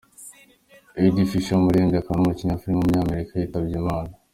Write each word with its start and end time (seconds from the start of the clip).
Eddie 1.03 1.27
Fisher, 1.31 1.55
umuririmbyi 1.57 1.97
akaba 1.99 2.17
n’umukinnyi 2.19 2.53
wa 2.53 2.61
film 2.61 2.75
w’umunyamerika 2.77 3.33
yitabye 3.35 3.75
Imana. 3.83 4.13